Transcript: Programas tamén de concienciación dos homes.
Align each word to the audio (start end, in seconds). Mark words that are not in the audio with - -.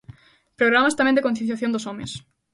Programas 0.59 0.97
tamén 0.99 1.15
de 1.17 1.25
concienciación 1.27 1.71
dos 1.73 1.87
homes. 1.89 2.11